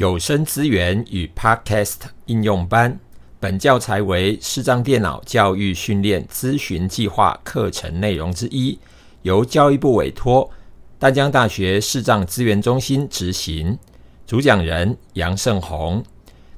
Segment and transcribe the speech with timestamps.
[0.00, 2.98] 有声资源与 Podcast 应用班。
[3.38, 8.78] 本教材为视障电脑教育训练咨询计划课程内容之一，
[9.20, 10.50] 由教育部委托
[10.98, 13.78] 淡江大学视障资源中心执行。
[14.26, 16.02] 主讲人杨胜宏。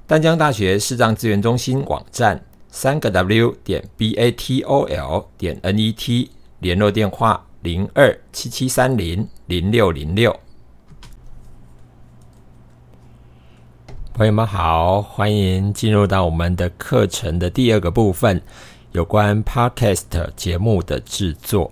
[0.07, 2.41] 淡江大学视障资源中心网站：
[2.71, 6.31] 三个 W 点 B A T O L 点 N E T。
[6.61, 10.39] 联络电话：零二七七三零零六零六。
[14.15, 18.39] 朋友们好，欢迎进入到我们的课程的第二个部分，
[18.93, 20.03] 有关 Podcast
[20.37, 21.71] 节目的制作。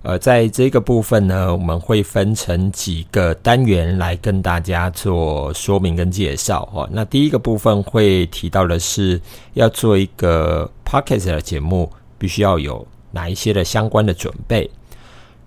[0.00, 6.88] 呃，在这个部分呢，我们会分成几个单元来跟大家做说明跟介绍哦。
[6.90, 9.20] 那第一个部分会提到的是，
[9.52, 14.70] 要做一个 Podcast 的节目，必须要有哪一些的相关的准备。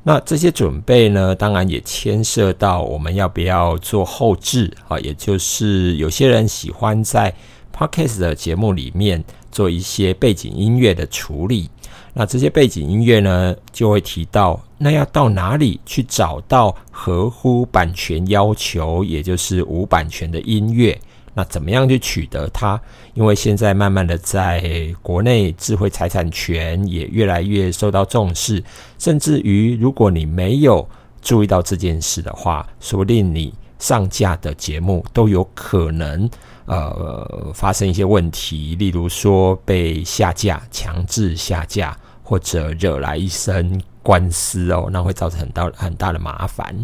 [0.09, 7.31] 那这些准备呢，当然也牵涉到我们要不要做后置啊，也就是有些人喜欢在
[7.71, 11.69] podcast 的节目里面做一些背景音乐的处理。
[12.11, 20.99] 那这些背景音乐呢，就会提到，那要到哪里去找到合乎版权要求，也就是无版权的音乐？
[21.39, 22.77] 那怎么样去取得它？
[23.13, 28.61] 因为现在慢慢的在国内，智慧财产权也越来越受到重视，
[28.97, 30.85] 甚至于如果你没有
[31.21, 36.29] 注意到这件事的话，说不定你上架的节目都有可能
[36.65, 46.75] 呃发生一些问题，例如说被下架、强制下架，或者惹来一身官司哦，那会造成很大很大的麻烦。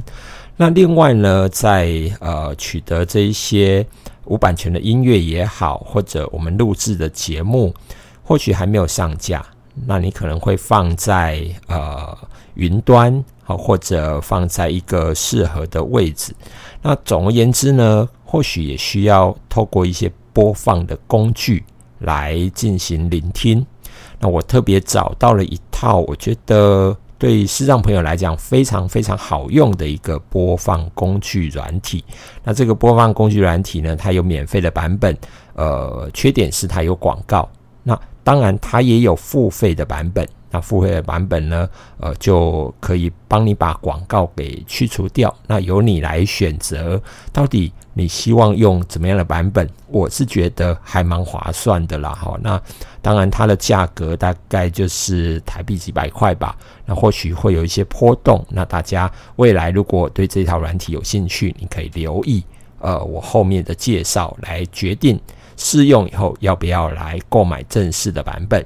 [0.57, 3.85] 那另外呢，在呃取得这一些。
[4.27, 7.71] 无版权的音乐也好，或者我们录制的节目，
[8.23, 9.45] 或许还没有上架，
[9.85, 12.17] 那你可能会放在呃
[12.55, 16.33] 云端，好，或者放在一个适合的位置。
[16.81, 21.63] 那总而言之呢，或许也需要透过一些播放的工具
[21.99, 23.63] 来进行聆听。
[24.17, 26.97] 那我特别找到了一套，我觉得。
[27.17, 32.03] 对西藏朋友来讲，非常非常好用的一个播放工具软体。
[32.43, 35.17] 那这个播放工具软体呢，它有免费的版本，
[35.53, 37.49] 呃，缺点是它有广告。
[37.83, 40.27] 那当然，它也有付费的版本。
[40.49, 41.69] 那付费的版本呢，
[41.99, 45.33] 呃，就可以帮你把广告给去除掉。
[45.47, 46.99] 那由你来选择，
[47.33, 49.69] 到底你希望用怎么样的版本？
[49.87, 52.39] 我是觉得还蛮划算的啦，哈。
[52.41, 52.59] 那
[53.01, 56.57] 当然，它的价格大概就是台币几百块吧。
[56.85, 58.43] 那或许会有一些波动。
[58.49, 62.41] 那大家未来如果对这套软体有兴趣，你可以留意，
[62.79, 65.19] 呃，我后面的介绍来决定
[65.57, 68.65] 试用以后要不要来购买正式的版本。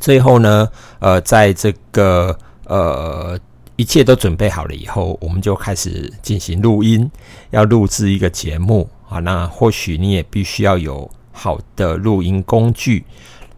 [0.00, 0.68] 最后呢，
[1.00, 3.38] 呃，在这个呃
[3.76, 7.10] 一切都准备好了以后，我们就开始进行录音，
[7.50, 9.18] 要录制一个节目啊。
[9.18, 13.04] 那或许你也必须要有好的录音工具，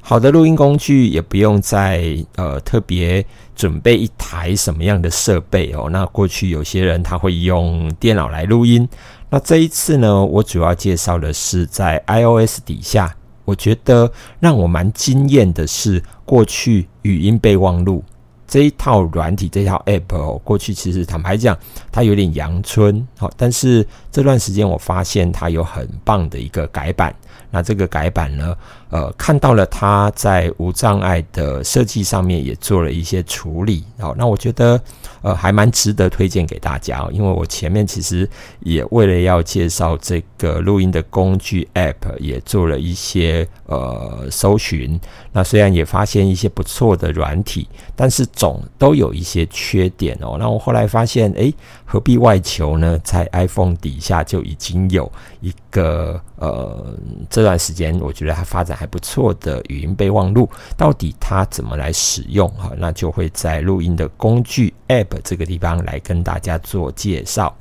[0.00, 5.88] 好的录音工具也不用再呃特别准备一台什么样的设备哦。
[5.90, 8.88] 那过去有些人他会用电脑来录音，
[9.30, 13.14] 那这一次呢，我主要介绍的是在 iOS 底下。
[13.46, 18.04] 我觉得让我蛮惊艳的是，过去语音备忘录
[18.46, 21.56] 这一套软体，这套 App 哦，过去其实坦白讲，
[21.90, 27.12] 它有点阳春，好，但是这段时间我发现它有很棒的一个改版。
[27.50, 28.56] 那这个改版呢？
[28.90, 34.80] 呃，看到了它在无障碍的设计上面也做了一些处理，好，那我觉得
[35.22, 38.28] 呃还蛮值得推荐给大家，因为我前面其实
[38.60, 44.98] 也为了要介绍这个录音的工具 App，也做了一些呃搜寻。
[45.30, 50.36] 那虽然也发现一些不错的软体，但是总都有一些缺点哦。
[50.36, 52.98] 那我后来发现，诶，何必外求呢？
[53.04, 56.92] 在 iPhone 底下就已经有一个呃
[57.28, 58.76] 这段时间，我觉得它发展。
[58.80, 62.48] 还不错的语音备忘录，到底它怎么来使用？
[62.52, 67.54] 哈，那就会在录音的工具 App 这个地方来跟大家做介绍。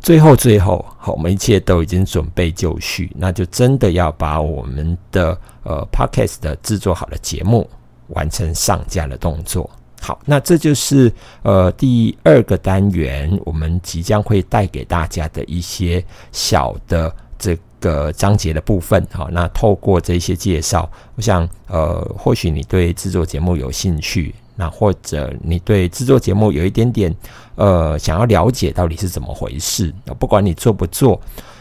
[0.00, 7.68] 最后，最后，好，我们一切都已经准备就绪，那就真的要把我们的呃 Podcast 的制作好的节目
[8.10, 9.68] 完成上架的动作。
[10.00, 11.12] 好，那这就是
[11.42, 17.56] 呃第二个单元，我们即将会带给大家的一些小的这。
[17.78, 27.14] 个章节的部分，好，那透过这些介绍，我想，呃，或许你对制作节目有兴趣，那或者你对制作节目有一点点，
[27.54, 31.20] 呃，想要了解到底是怎么回事，不管你做不做，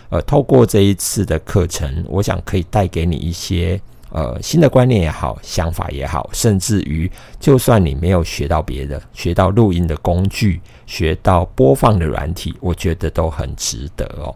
[0.09, 3.79] 呃，透过这一次的课程，我想可以带给你一些。
[4.11, 14.33] 呃新的观念也好，想法也好，甚至于就算你没有学到别的，学到录音的工具，学到播放的软体，我觉得都很值得哦。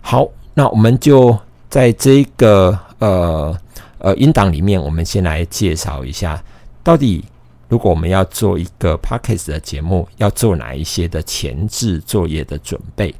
[0.00, 1.36] 好，那我们就
[1.68, 3.56] 在这个呃
[3.98, 6.42] 呃音档里面，我们先来介绍一下，
[6.82, 7.24] 到底
[7.68, 13.14] 如果我们要做一个 podcast 的节目，要做哪一些的前置作业的准备。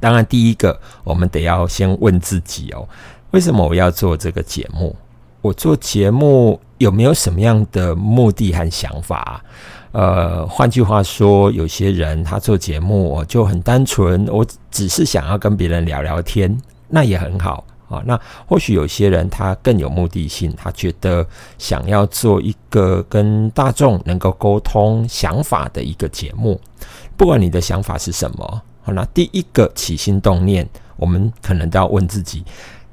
[0.00, 2.88] 当然，第一个我们得要先问自己哦，
[3.32, 4.96] 为什么我要做这个节目？
[5.42, 9.42] 我做节目有没有什么样的目的和想法？
[9.92, 16.56] 呃，换句话说，有些人他做节目就很单纯，我只是想要跟别人聊聊天，
[16.88, 18.00] 那也很好啊。
[18.06, 21.26] 那或许有些人他更有目的性，他觉得
[21.58, 26.60] 想要做一个跟大众能够沟通想法的一个节目，
[27.16, 28.62] 不管你的想法是什么。
[28.82, 32.44] 好，那第一个起心动念，我们可能都要问自己，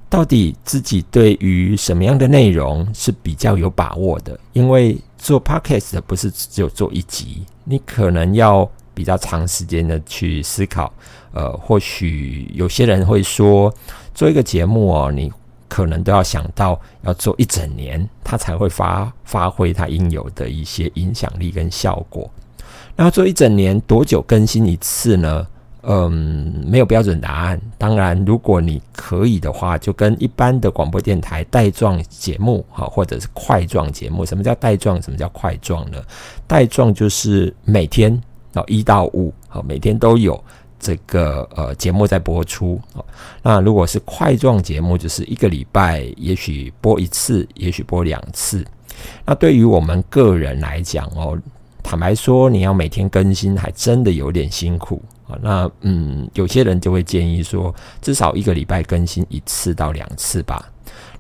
[0.10, 4.40] 到底自己对于什么样的内容是比较有把握的？
[4.54, 10.92] 因为做 podcast 不是只有做一集，你可能要比较长时间的去思考。
[11.34, 13.74] 呃，或许有些人会说，
[14.16, 15.32] 做一个节目哦，你
[15.68, 22.30] 可能都要想到要做一整年，它才会发发挥它应有的一些影响力跟效果。
[22.96, 25.46] 那做一整年，多久更新一次呢？
[25.90, 27.58] 嗯，没有标准答案。
[27.78, 34.26] 当然，如果你可以的话，就跟一般的广播电台带状节目哈，或者是块状节目。
[34.26, 35.02] 什么叫带状？
[35.02, 35.98] 什么叫块状呢？
[36.46, 38.22] 带状就是每天
[38.54, 40.38] 哦一到五好，每天都有
[40.78, 42.78] 这个呃节目在播出。
[43.42, 48.66] 那如果是块状节目，就是一个礼拜也许播一次，也许播两次。
[49.26, 51.40] 那对于我们个人来讲哦，
[51.82, 55.02] 坦白说，你要每天更新，还真的有点辛苦。
[55.28, 60.72] 啊，那嗯，有些人就会建议说，至少一个礼拜更新一次到两次吧。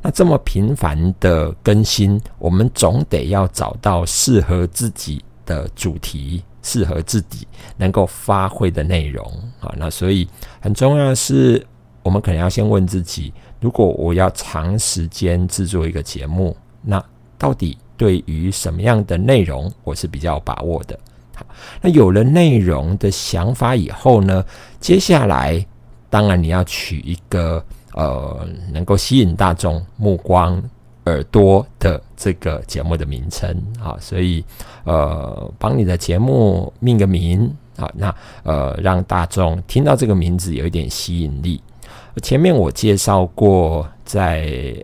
[0.01, 7.45] 那这么频繁的更新，我们总得要找到适合自己的主题，适合自己
[7.75, 9.25] 能够发挥的内容
[9.59, 9.73] 啊。
[9.77, 10.27] 那所以
[10.61, 11.65] 很重要的是，
[12.03, 17.03] 我们可能要先问自己：如果我要长时间制作一个节目，那
[17.37, 20.97] 到底对于什么样的内容我是比较把握的？
[21.81, 24.43] 那有了内容的想法以后呢？
[24.79, 25.65] 接下来
[26.09, 27.63] 当然你要取一个
[27.93, 30.61] 呃能够吸引大众目光
[31.05, 33.49] 耳朵的这个节目的名称
[33.79, 34.43] 啊，所以
[34.83, 41.61] 呃帮你的节目命个名啊，那呃让大众听到这个名字有一点吸引力。
[42.21, 44.75] 前面我介绍过在。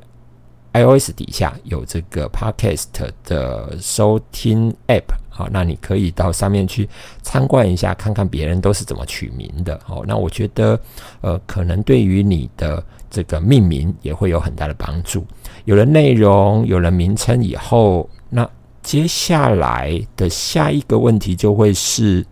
[0.76, 2.88] iOS 底下有这个 Podcast
[3.26, 5.04] 的收听 App，
[5.36, 6.88] 好，那你可以到上面去
[7.24, 9.80] 参观一下，看看别人都是怎么取名的。
[9.84, 10.80] 好，那我觉得，
[11.22, 15.26] 呃，可能对于你的这个命名也会有很大的帮助。
[15.66, 18.48] 有了内容，有了名称以后，那
[18.84, 22.24] 接下来的下一个问题就会是，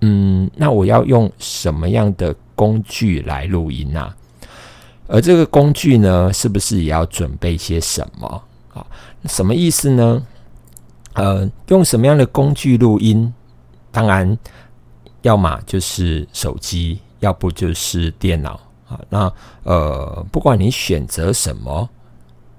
[0.00, 4.16] 嗯，那我要用什么样的工具来录音啊？
[5.06, 8.42] 而这个工具呢，是不是也要准备些什么
[8.72, 8.86] 啊？
[9.26, 10.26] 什么意思呢？
[11.18, 13.32] 呃，用什么样的工具录音？
[13.90, 14.38] 当然，
[15.22, 18.98] 要么就是手机，要不就是电脑啊。
[19.10, 19.32] 那
[19.64, 21.88] 呃，不管你选择什么，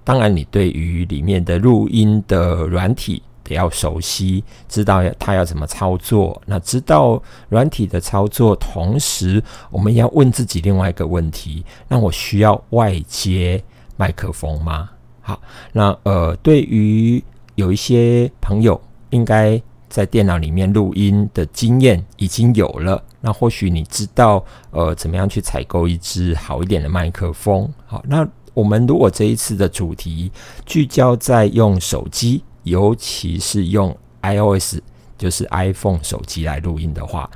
[0.03, 3.23] 当然你对于里面的录音的软体。
[3.49, 6.39] 也要熟悉，知道它要怎么操作。
[6.45, 13.59] 那知道软体的操作，同时我们要问自己另外一个问题：那我需要外接
[13.97, 14.91] 麦克风吗？
[15.21, 15.41] 好，
[15.73, 17.23] 那呃，对于
[17.59, 18.79] 有一些朋友，
[19.11, 23.03] 应该在电脑里面录音的经验已经有了。
[23.21, 27.71] 那或许你知道，呃，怎么样去采购一支好一点的麦克风？
[27.85, 30.31] 好，那我们如果这一次的主题
[30.65, 32.43] 聚焦在用手机。
[32.63, 34.79] 尤其是用 iOS，
[35.17, 37.27] 就是 iPhone 手机来录音的话，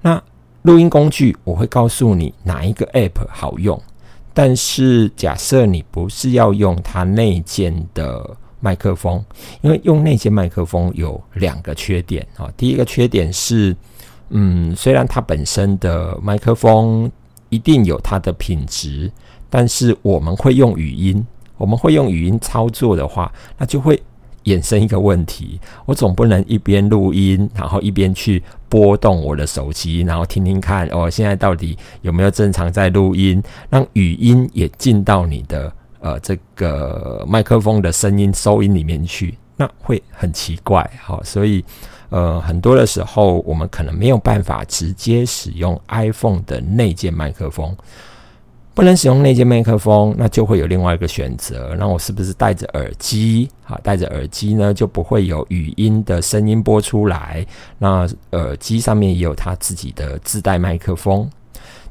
[0.00, 0.22] 那
[0.62, 3.78] 录音工具我会告诉你哪一个 App 好用。
[4.32, 9.24] 但是假设你不是要用它内建的麦克风，
[9.60, 12.50] 因为用那些麦克风有两个缺点啊。
[12.56, 13.76] 第一个缺点是，
[14.30, 17.10] 嗯，虽然它本身的麦克风
[17.48, 19.10] 一定有它的品质，
[19.48, 24.00] 但是我们会用语音，我们会用语音操作的话，那就会。
[24.44, 41.64] 衍生一个问题，我总不能一边录音，然后一边去拨动我的手机，然后听听看，哦，现在到底有没有正常在录音，让语音也进到你的呃这个麦克风的声音收音里面去，那会很奇怪，好，所以
[42.10, 47.76] 呃很多的时候，我们可能没有办法直接使用 iPhone 的内建麦克风。
[48.74, 51.74] 不能使用内建麦克风，那就会有另外一个选择。
[51.76, 53.48] 那我是不是戴着耳机？
[53.64, 57.44] 好，戴着耳机呢，就不会有语音的声音播出来。
[57.76, 61.28] 那耳机上面也有它自己的自带麦克风，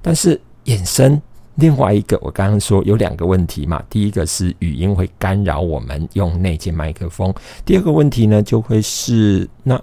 [0.02, 1.22] 但是衍生
[1.58, 3.84] 另外一个，我刚刚说有两个问题嘛。
[3.90, 7.32] 第一个是语音会干扰我们用内接麦克风，
[7.64, 9.80] 第二个问题呢，就会是那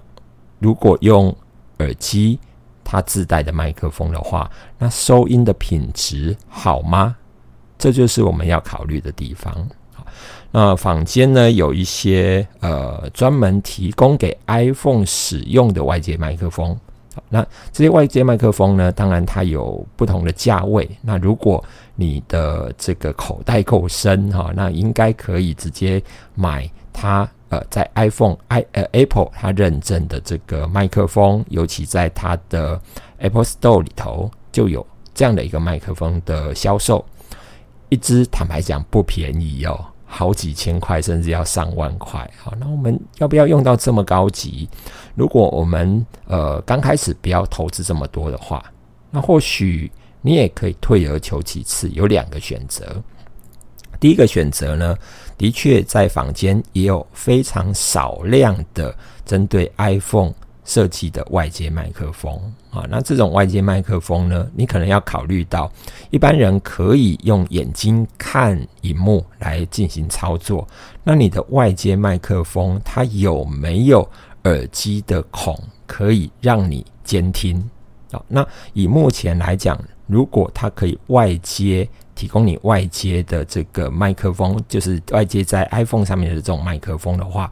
[0.59, 1.33] 如果用
[1.79, 2.41] 耳机。
[2.87, 7.17] 它自带的麦克风的话，那收音的品质好吗？
[7.79, 9.67] 这就是我们要考虑的地方。
[10.51, 16.79] 那坊间呢有一些呃专门提供给 iPhone 使用的外接麦克风。
[17.29, 20.89] 那这些外接麦克风呢，当然它有不同的价位。
[21.03, 21.63] 那如果
[21.95, 26.03] 你的这个口袋够深哈，那应该可以直接
[26.35, 27.29] 买它。
[27.51, 32.81] 呃，在 iPhone i 呃 Apple 它认证的这个麦克风，尤其在它的
[33.19, 37.05] Apple Store 里头就有这样的一个麦克风的销售，
[37.91, 42.29] 一支坦白讲不便宜哦，好几千块甚至要上万块。
[42.37, 44.69] 好，那我们要不要用到这么高级？
[45.15, 48.65] 如果我们呃刚开始不要投资这么多的话，
[49.11, 53.03] 那或许你也可以退而求其次，有两个选择。
[54.01, 54.97] 第一个选择呢？
[55.39, 58.95] 的确，在坊间也有非常少量的
[59.25, 60.33] 针对 iPhone
[60.65, 62.35] 设计的外接麦克风
[62.71, 62.85] 啊。
[62.89, 65.71] 那这种外接麦克风呢，你可能要考虑到，
[66.11, 70.67] 一般人可以用眼睛看荧幕来进行操作。
[71.03, 74.09] 那你的外接麦克风，它有没有
[74.45, 77.59] 耳机的孔可以让你监听
[78.11, 78.23] 啊？
[78.29, 81.89] 那以目前来讲，如果它可以外接。
[82.17, 87.51] 提供你外接的这个麦克风，就是外接在 iPhone 上面的这种麦克风的话，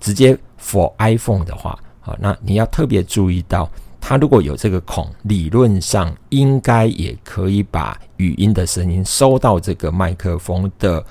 [0.00, 11.02] 直接 for iPhone 的话，好，那你要特别注意到，它如果有这个孔，理论上应该也可以把语音的声音收到这个麦克风的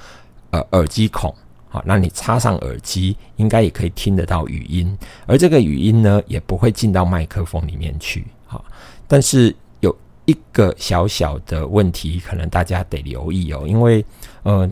[0.51, 1.33] 呃耳机孔，
[1.69, 8.63] 好，那你插上耳机，应该也可以听得到语音，而这个语音呢，也不会进到麦克风里面去，好，
[9.07, 9.95] 但是有。
[10.25, 14.05] 一个小小的问题，可能大家得留意哦，因为
[14.43, 14.71] 呃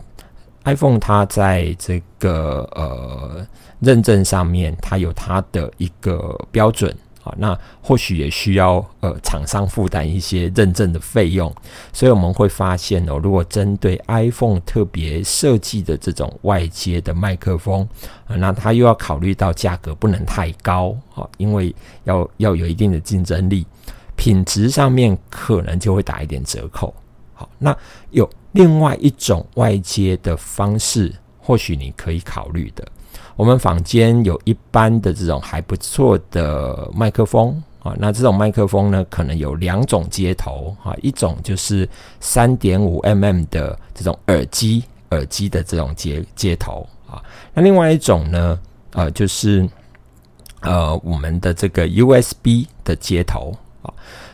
[0.64, 3.46] ，iPhone 它在这个呃
[3.80, 11.54] 认证上面，它有它的一个标准啊，那或许也需要呃厂商负担一些认证的费用，
[11.92, 17.86] 所以我们会发现哦，如果针对 iPhone 特别设计的这种外接的麦克风
[18.26, 21.74] 啊，那它又要考虑到价格不能太高啊，因为
[22.04, 23.66] 要要有一定的竞争力。
[24.16, 26.94] 品质上面可能就会打一点折扣。
[27.32, 27.74] 好，那
[28.10, 32.86] 有另外一种外接的方式，或许你可以考虑的。
[33.36, 41.88] 我们坊间有一般的这种还不错的麦克风啊，那这种麦克风呢，可能有两种接头啊，一种就是
[42.20, 47.22] 三点五 mm 的这种耳机耳机的这种接接头啊，
[47.54, 48.60] 那另外一种呢，
[48.92, 49.68] 呃，就是
[50.60, 53.56] 呃我们的这个 USB 的接头。
[53.82, 53.90] 啊，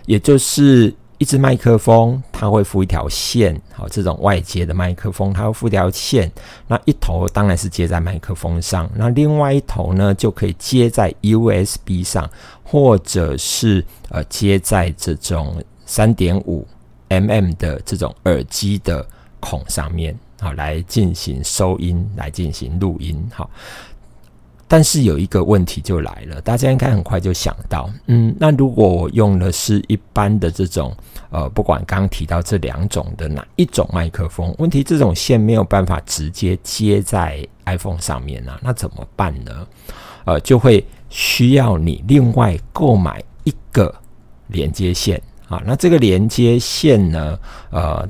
[0.06, 6.30] 也就是一支麦克风，它会附一条线，好，这种外接的麦克风，它会附条线，
[6.68, 12.28] 那一头当然是接在麦克风上，那另外一头呢，就可以接在 USB 上，
[12.62, 16.66] 或者是呃接在这种三点五
[17.08, 19.06] mm 的这种耳机的
[19.40, 23.48] 孔上面，好，来进行收音，来进行录音，好。
[24.68, 30.92] 但是有一个问题就来了，大家应该很快就想到，嗯，那如果我用的是一般的这种，
[31.30, 39.66] 呃，不管刚提到这两种的哪一种麦克风，问题这种线没有办法直接接在 iPhone 上面呢，那怎么办呢？
[40.24, 43.94] 呃，就会需要你另外购买一个
[44.48, 47.38] 连接线啊，那这个连接线呢，
[47.70, 48.08] 呃，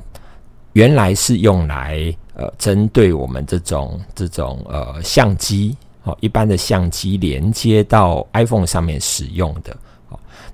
[0.73, 5.77] 原来是用来呃针对我们这种这种呃相机。
[6.07, 9.75] 哦，一般的相机连接到 iPhone 上面使用的，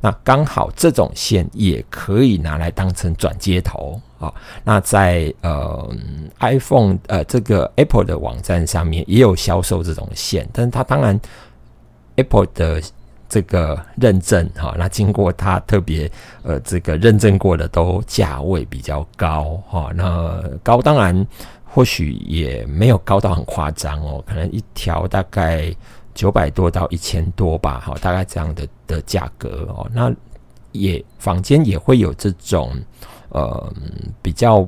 [0.02, 4.34] 那刚好这种线也可以拿来当成转接头，啊，
[4.64, 5.96] 那在呃
[6.40, 11.20] iPhone 呃这个 Apple 的网站上面也有销售这种线，但是它当然
[12.16, 12.82] Apple 的
[13.30, 21.28] 这个认证，哈，那经过它特别呃这个认证过的都价位比较高，哈，那高当然。
[21.74, 25.76] 或许也没有高到很夸张哦，可能一条大概
[26.14, 29.90] 九百多到一千多吧，好，大概这样的的价格哦。
[29.92, 30.14] 那
[30.72, 32.72] 也坊间也会有这种
[33.30, 33.74] 呃
[34.22, 34.68] 比较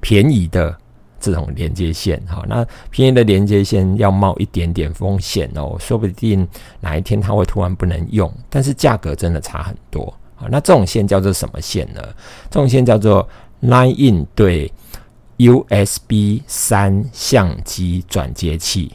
[0.00, 0.74] 便宜的
[1.20, 6.48] 这种连接线，哈，那便宜的连接线要冒一点点风险哦，说不定
[6.80, 10.02] 哪一天它会突然不能用，但是价格真的差很多。
[10.34, 12.00] 好，那这种线叫做什么线呢？
[12.50, 13.28] 这种线叫做
[13.62, 14.72] Line In 对
[15.38, 18.92] USB 三相机转接器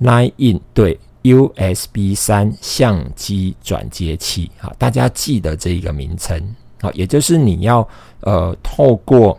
[0.00, 4.50] ，Line In 对 USB 三相机转接器。
[4.58, 6.38] 好，大家记得这一个名称。
[6.80, 7.86] 好，也就是你要
[8.20, 9.38] 呃透过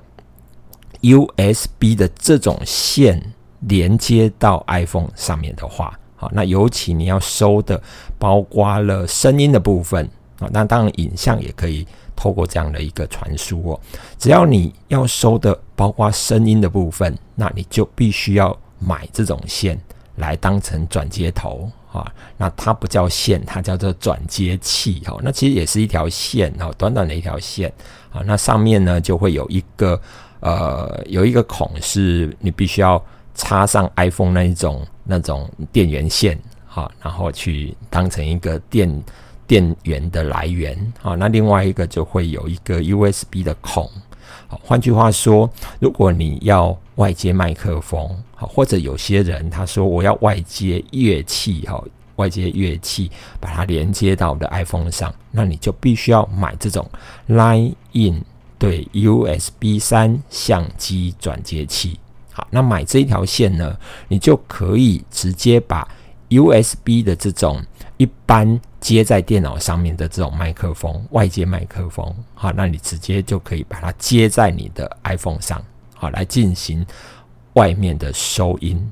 [1.02, 3.22] USB 的这种线
[3.62, 7.82] 连接到 iPhone 上面的话，好，那尤其你要收的
[8.20, 10.08] 包括了声音的部分
[10.40, 11.88] 啊，那当然影像也可以。
[12.22, 13.80] 透过这样的一个传输哦，
[14.20, 19.76] 只要你要收的包括声音的部分，那你就必须要买这种线
[20.18, 22.14] 来当成转接头啊。
[22.38, 25.20] 那它不叫线，它叫做转接器哦。
[25.24, 27.74] 那其实也是一条线哦，短短的一条线
[28.14, 28.22] 啊。
[28.24, 30.00] 那上面呢就会有一个
[30.42, 39.04] 呃有一个孔，是你必须要插上 iPhone 那一种那种电源线哈，然后去当成一个电。
[39.52, 43.86] 电源的来源啊，那另外一个就会有一个 USB 的孔。
[44.48, 51.84] 好，换句话说，如果你要外接麦克风，好，或者有些人他说我要外接乐器，哈，
[52.16, 56.90] 外接乐器把它连接到我的 iPhone 上，那你就必须要买这种
[57.28, 58.24] Line In
[58.58, 62.00] 对 USB 三相机转接器。
[62.32, 63.78] 好，那买这一条线呢，
[64.08, 65.86] 你就可以直接把
[66.30, 67.62] USB 的这种
[67.98, 68.58] 一般。
[68.82, 75.64] 接在电脑上面的这种麦克风，外接麦克风，好，那你直接就可以把它接在你的 iPhone 上，
[75.96, 76.84] 好，来进行
[77.54, 78.92] 外面的收音。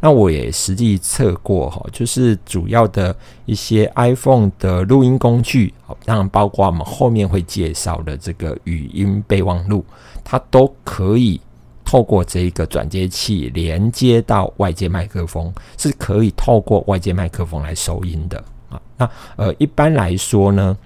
[0.00, 3.14] 那我也实际测过哈，就是主要的
[3.44, 5.74] 一些 iPhone 的录音工具，
[6.04, 9.84] 当然包括我们后面会介绍的这个语音备忘录，
[10.24, 11.40] 它都可以
[11.84, 18.42] 透过这一个转接器连接到外接麦克风，是可以透过外接麦克风来收音的。
[18.68, 20.76] 啊那呃，一般来说呢，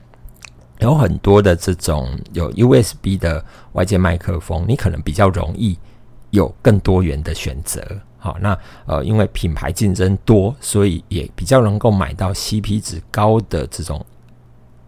[0.81, 5.79] 有很多的这种有 USB 的外接麦克风，你可能比较容易
[6.31, 7.83] 有更多元的选择。
[8.19, 14.05] 好，那呃，因为品牌竞争多，所以也比较能够买到 CP 值高的这种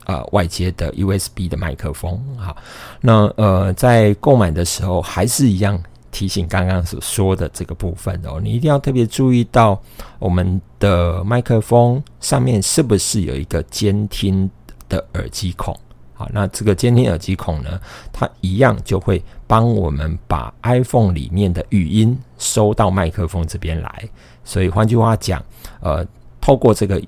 [0.05, 2.23] 呃外接的 USB 的麦克风。
[2.37, 2.57] 好，
[3.01, 5.83] 那呃，在购买的时候还是一样。
[6.13, 9.83] 提醒刚刚所说的这个部分哦，你一定要特别注意到
[10.21, 14.49] 我们的麦克风上面是不是有一个监听
[14.89, 15.77] 的耳机孔？
[16.15, 17.81] 好，那这个监听耳机孔呢，
[18.13, 24.09] 它一样就会帮我们把 iPhone 里面的语音收到麦克风这边来。
[24.45, 25.43] 所以换句话讲，
[25.81, 26.07] 呃，
[26.41, 27.03] 透过这个。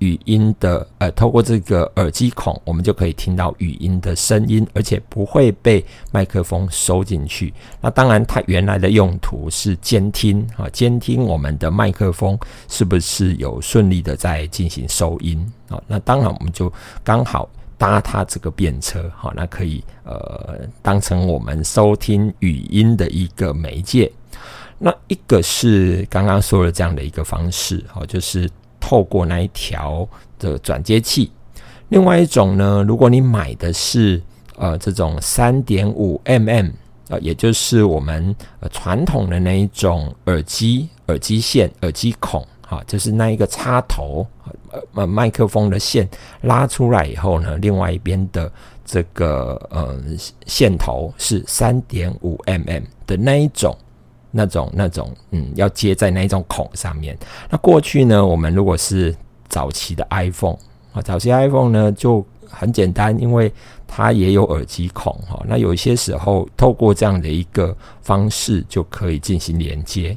[0.00, 7.52] 语音的呃，透过这个耳机孔，我们就可以听到语音的声音，而且不会被麦克风收进去。
[7.80, 15.80] 那当然，它原来的用途是监听啊，监听我们的麦克风是不是有顺利的在进行收音啊？
[15.86, 16.72] 那当然，我们就
[17.04, 24.10] 刚好搭它这个便车，好，那可以呃当成我们收听语音的一个媒介。
[24.78, 28.50] 那一个是刚刚说的这样的一个方式，好，就是。
[28.90, 30.04] 透过那一条
[30.36, 31.30] 的转接器，
[31.90, 34.20] 另外一种呢，如果你买的是
[34.56, 36.72] 呃这种三点五 mm
[37.06, 44.26] 呃，也就是我们呃传统的那一种耳机耳机线耳机孔，哈，就是那一个插头
[44.94, 46.08] 呃麦克风的线
[46.40, 48.50] 拉出来以后呢，另外一边的
[48.84, 49.96] 这个呃
[50.46, 53.72] 线头是三点五 mm 的那一种。
[54.30, 57.18] 那种那种嗯，要接在那一种孔上面。
[57.48, 59.14] 那过去呢，我们如果是
[59.48, 60.56] 早期的 iPhone
[60.92, 63.52] 啊，早期 iPhone 呢就很简单，因为
[63.86, 65.42] 它也有耳机孔哈。
[65.48, 70.16] 那有一些时候透过这样的一个方式就可以进行连接。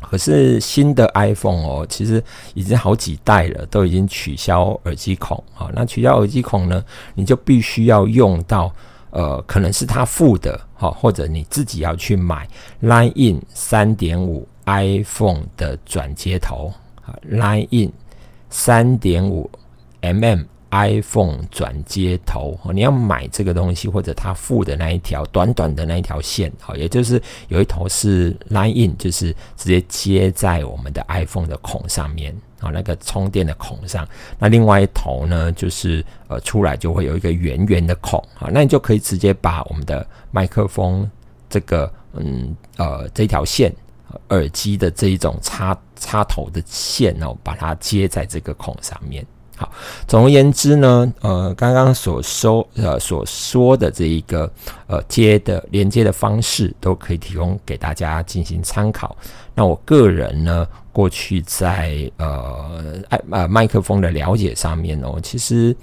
[0.00, 2.22] 可是新的 iPhone 哦，其实
[2.54, 5.70] 已经好几代了，都已经取消耳机孔啊。
[5.72, 8.72] 那取消耳机孔呢，你就必须要用到。
[9.14, 12.48] 呃，可能是他付的，好，或者你自己要去买
[12.82, 16.72] Line In 三点五 iPhone 的转接头，
[17.06, 17.92] 啊，Line In
[18.50, 19.48] 三点五
[20.00, 32.34] mm iPhone 转接头，你要买这个东西，或者他付的那一条短短的那一条线，好，也就是有一头是 Line In，就是直接接在我们的 iPhone 的孔上面。
[32.64, 41.08] 啊，那个充电的孔上，那另外一头呢，就是呃出来就会有一个圆圆的孔啊，那你就可以直接把我们的麦克风
[41.50, 43.70] 这个嗯呃这条线
[44.30, 49.24] 耳机的这一种插插头的线哦，把它接在这个孔上面。
[49.56, 49.70] 好，
[50.08, 54.50] 总而言之呢，呃，刚刚所说呃所说的这一个
[54.88, 59.16] 呃接的连接的方式，都可以提供给大家进行参考。
[59.54, 65.76] 那我个人呢，过去在呃麦呃麦克风的了解上面哦，其实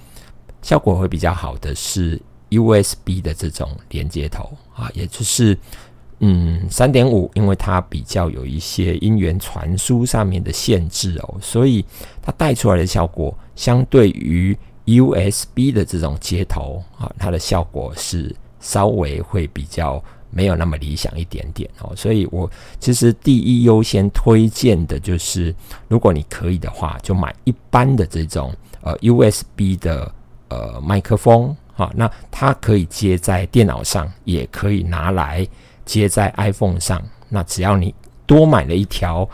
[0.61, 5.57] 效果会比较好的是 USB 的这种连接头啊，也就是
[6.21, 11.83] 嗯三点五，因为它比较有一些音源传输上面的限制哦，所以
[12.21, 20.01] 它带出来的效果相对于 USB 的这种接头啊，它的效果是稍微会比较。
[20.33, 25.53] 没有那么理想一点点哦，所以我其实第一优先推荐的就是，
[25.89, 30.09] 如果你可以的话，就买一般的这种呃 USB 的
[30.47, 35.45] 呃麦克风啊，那它可以接在电脑上，也可以拿来
[35.99, 37.01] 接在 iPhone 上。
[37.27, 37.93] 那只要你
[38.25, 39.27] 多买了一条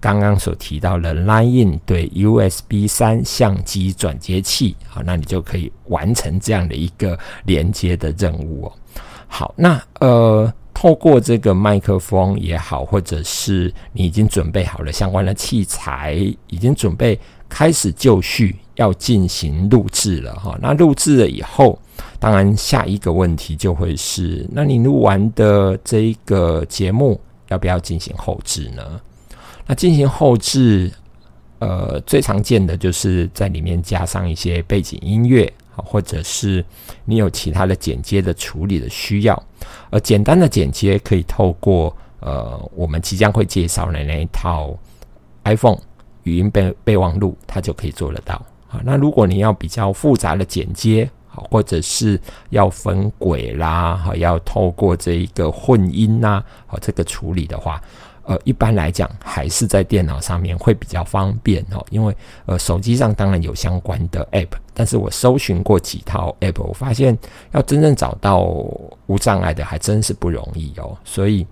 [0.00, 8.72] 刚刚所提到的 Line-in 对 USB 三相机转接器，好，那你就可以完成这样的一个连接的任务哦。
[9.26, 16.14] 好，那呃，透过这个麦克风也好，或者是你已经准备好了相关的器材，
[16.46, 17.18] 已经准备
[17.48, 20.58] 开始就绪，要进行录制了哈。
[20.60, 21.78] 那录制了以后，
[22.18, 29.00] 当然下一个问题就会是，那你录完的这一个节目要不要进行后置呢？
[29.66, 30.90] 那进行后置，
[31.60, 35.52] 呃，最常见的就是在里面加上一些背景音乐。
[35.84, 36.64] 或者是
[37.04, 39.40] 你有其他的剪接的处理的需要，
[39.90, 44.76] 而简单的剪接可以透过呃我们即将会介绍的那一套
[45.44, 45.78] iPhone
[46.24, 48.44] 语音备备忘录，它就可以做得到。
[48.68, 57.80] 啊，那如果你要比较复杂的剪接，好，或者是要分轨啦，好，要透过这一个混音呐，好，这个处理的话。
[58.24, 67.16] 呃，一般来讲还是在电脑上面会比较方便哦，因为呃手机上当然有相关的 App，但是我搜寻过几套 App，我发现
[67.52, 68.40] 要真正找到
[69.06, 70.94] 无障碍的还真是不容易哦。
[71.06, 71.46] 所以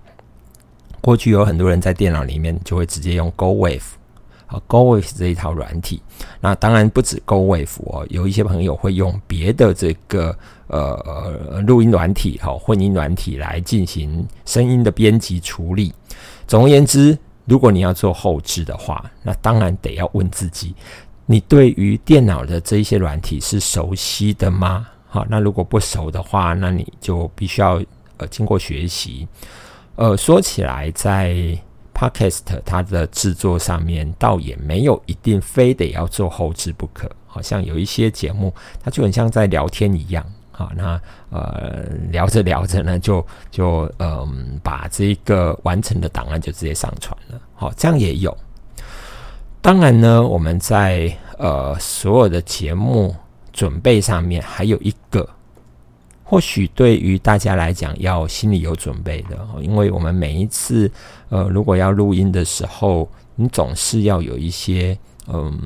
[1.01, 3.81] 过去有很多人在电脑里面就会直接用 Go Wave
[4.47, 6.01] 啊 Go Wave 这一套软体，
[6.41, 10.35] 那当然不止 Go Wave 哦，有一些朋友会用别的这个
[10.67, 15.93] 呃录音软体哈混音软体来进行声音的编辑处理。
[16.47, 20.73] 总而言之，如果你要做后置的话，那当然得要问自己：
[21.25, 24.87] 你对于电脑的这一些软体是熟悉的吗？
[25.09, 27.81] 好，那如果不熟的话，那你就必须要
[28.17, 29.27] 呃经过学习。
[29.95, 31.57] 呃，说起来，在
[31.97, 37.09] Podcast 它的制作上面，倒也没有一定非得要做后置不可。
[37.25, 40.23] 好像有一些节目，它就很像在聊天一样。
[40.51, 47.39] 好，那呃聊着聊着呢，就就嗯把这个完成的档案就直接上传了。
[47.55, 48.35] 好，这样也有。
[49.61, 53.15] 当然呢，我们在呃所有的节目
[53.51, 55.27] 准备上面，还有一个
[56.27, 60.91] 或许对于大家来讲要心里有准备的，因为我们每一次
[61.29, 64.97] 呃如果要录音的时候，你总是要有一些。
[65.29, 65.59] 嗯，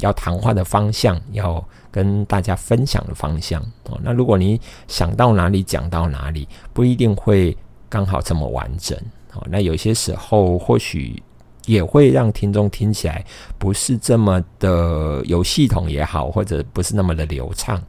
[0.00, 3.98] 要谈话的方向，要跟大家分享的方向哦。
[4.02, 7.56] 那如果你想到哪里讲到哪里，不一定会
[7.88, 8.94] 刚好这么完整
[9.32, 9.42] 哦。
[9.48, 11.22] 那有些时候或许
[11.64, 13.24] 也会让听众听起来
[13.58, 17.82] 不是这么的有系统也好，或者不是那么的流畅。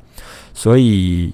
[0.54, 1.34] 所以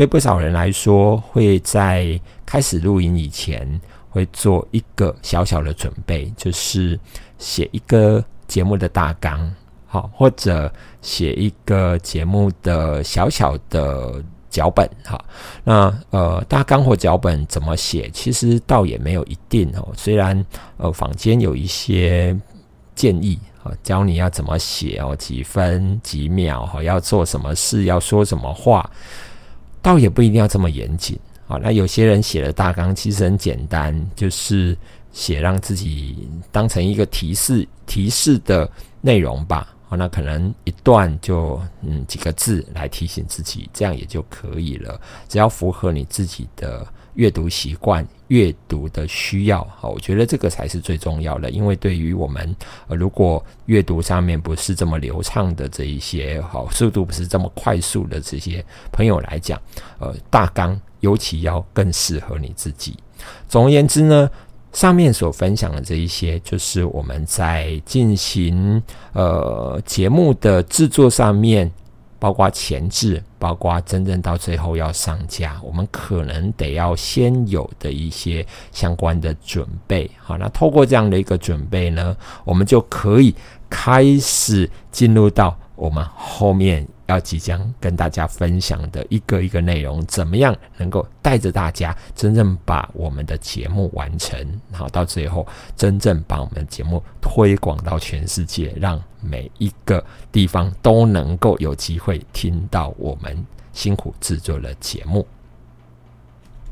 [0.00, 6.98] 对不少人来说，会在开始录音以前会做一个小小的准备，就是
[7.36, 8.24] 写一个。
[8.48, 9.48] 节目的大纲，
[9.86, 15.22] 好，或者写一个节目的小小的脚本，哈，
[15.62, 19.86] 那呃，大纲或脚本怎么写，其实倒也没有一定哦。
[19.94, 20.44] 虽然
[20.78, 22.36] 呃，坊间有一些
[22.96, 28.90] 建议啊，教你要怎么写哦，几分几秒哈，要做什么事，要说什么话，
[29.82, 31.58] 倒也不一定要这么严谨啊。
[31.62, 34.76] 那有些人写的大纲其实很简单，就是。
[35.12, 45.00] 写让自己当成一个提示提示的内容吧，好，那可能一段就嗯几个字来提醒自己，这样也就可以了。
[45.28, 46.86] 只要符合你自己的
[47.20, 51.50] 阅读习惯、阅读的需要，好，我觉得这个才是最重要的。
[51.50, 52.56] 因为对于我们
[52.88, 59.60] 呃，如果阅读上面不是这么流畅的这一些，好，速度不是这么快速的这些朋友来讲，
[59.98, 62.96] 呃，大纲尤其要更适合你自己。
[63.46, 64.30] 总而言之呢。
[64.72, 68.80] 上面所分享的这一些，就是我们在进行
[69.12, 71.68] 呃节目的制作上面，
[72.20, 80.08] 包括前置，包括真正到最后要上架，我们可能得要先有的一些相关的准备。
[80.18, 83.34] 好，那透过这样的一个准备呢，我们就可以
[83.68, 86.86] 开始进入到我们后面。
[87.06, 94.38] 要即将跟大家分享的一个一个内容，怎么样能够带着大家真正把我们的节目完成，
[94.70, 105.26] 好到最后真正把我们的节目推广到全世界，让每一个地方都能够有机会听到我们辛苦制作的节目。